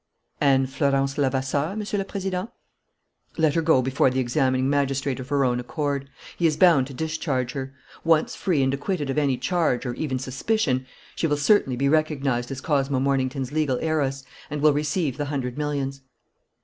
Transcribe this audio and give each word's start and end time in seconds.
"And 0.41 0.67
Florence 0.67 1.19
Levasseur, 1.19 1.75
Monsieur 1.75 1.99
le 1.99 2.05
Président?" 2.05 2.49
"Let 3.37 3.53
her 3.53 3.61
go 3.61 3.83
before 3.83 4.09
the 4.09 4.19
examining 4.19 4.67
magistrate 4.67 5.19
of 5.19 5.29
her 5.29 5.45
own 5.45 5.59
accord. 5.59 6.09
He 6.37 6.47
is 6.47 6.57
bound 6.57 6.87
to 6.87 6.93
discharge 6.95 7.51
her. 7.51 7.75
Once 8.03 8.35
free 8.35 8.63
and 8.63 8.73
acquitted 8.73 9.11
of 9.11 9.19
any 9.19 9.37
charge 9.37 9.85
or 9.85 9.93
even 9.93 10.17
suspicion, 10.17 10.87
she 11.15 11.27
will 11.27 11.37
certainly 11.37 11.75
be 11.75 11.87
recognized 11.87 12.49
as 12.49 12.61
Cosmo 12.61 12.99
Mornington's 12.99 13.51
legal 13.51 13.77
heiress 13.79 14.23
and 14.49 14.59
will 14.63 14.73
receive 14.73 15.17
the 15.17 15.25
hundred 15.25 15.55
millions." 15.55 16.01